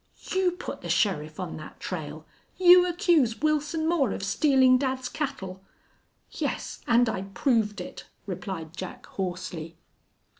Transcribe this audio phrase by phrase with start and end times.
[0.31, 2.25] "You put the sheriff on that trail!
[2.57, 5.63] You accuse Wilson Moore of stealing dad's cattle!"
[6.31, 9.77] "Yes, and I proved it," replied Jack, hoarsely.